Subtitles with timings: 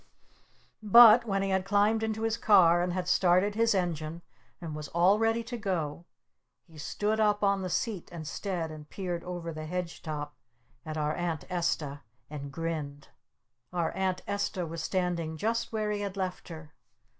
[0.81, 4.23] But when he had climbed into his car, and had started his engine,
[4.59, 6.05] and was all ready to go,
[6.65, 10.35] he stood up on the seat instead, and peered over the hedge top
[10.87, 12.01] at our Aunt Esta!
[12.31, 13.09] And grinned!
[13.71, 16.73] Our Aunt Esta was standing just where he had left her.